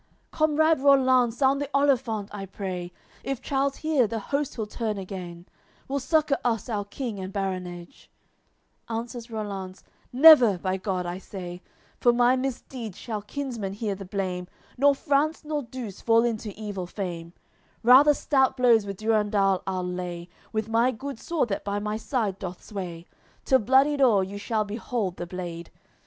[0.01, 0.07] AOI.
[0.07, 2.91] LXXXIV "Comrade Rollanz, sound the olifant, I pray;
[3.23, 5.45] If Charles hear, the host he'll turn again;
[5.87, 8.09] Will succour us our King and baronage."
[8.89, 11.61] Answers Rollanz: "Never, by God, I say,
[11.99, 16.87] For my misdeed shall kinsmen hear the blame, Nor France the Douce fall into evil
[16.87, 17.33] fame!
[17.83, 22.39] Rather stout blows with Durendal I'll lay, With my good sword that by my side
[22.39, 23.05] doth sway;
[23.45, 25.69] Till bloodied o'er you shall behold the blade.